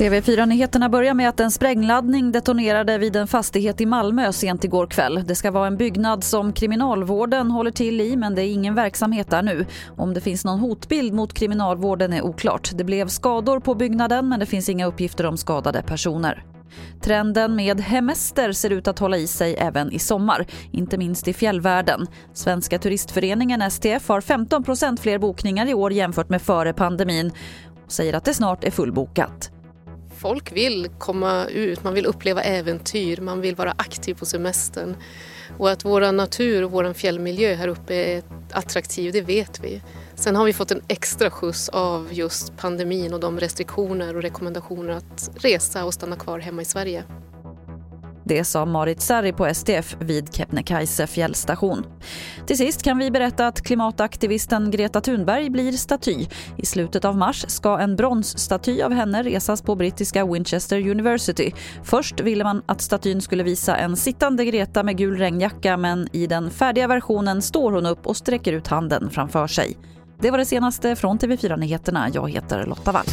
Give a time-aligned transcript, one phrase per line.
[0.00, 5.24] TV4-nyheterna börjar med att en sprängladdning detonerade vid en fastighet i Malmö sent igår kväll.
[5.26, 9.30] Det ska vara en byggnad som kriminalvården håller till i men det är ingen verksamhet
[9.30, 9.66] där nu.
[9.96, 12.70] Om det finns någon hotbild mot kriminalvården är oklart.
[12.74, 16.44] Det blev skador på byggnaden men det finns inga uppgifter om skadade personer.
[17.00, 21.32] Trenden med hemester ser ut att hålla i sig även i sommar, inte minst i
[21.32, 22.06] fjällvärlden.
[22.32, 27.32] Svenska turistföreningen STF har 15% fler bokningar i år jämfört med före pandemin
[27.84, 29.49] och säger att det snart är fullbokat.
[30.20, 34.96] Folk vill komma ut, man vill uppleva äventyr, man vill vara aktiv på semestern.
[35.58, 39.82] Och att vår natur och vår fjällmiljö här uppe är attraktiv, det vet vi.
[40.14, 44.92] Sen har vi fått en extra skjuts av just pandemin och de restriktioner och rekommendationer
[44.92, 47.04] att resa och stanna kvar hemma i Sverige.
[48.30, 51.86] Det sa Marit Sarri på STF vid Kebnekaise fjällstation.
[52.46, 56.26] Till sist kan vi berätta att klimataktivisten Greta Thunberg blir staty.
[56.58, 61.52] I slutet av mars ska en bronsstaty av henne resas på brittiska Winchester University.
[61.84, 66.26] Först ville man att statyn skulle visa en sittande Greta med gul regnjacka men i
[66.26, 69.76] den färdiga versionen står hon upp och sträcker ut handen framför sig.
[70.20, 72.08] Det var det senaste från TV4 Nyheterna.
[72.14, 73.06] Jag heter Lotta Wall.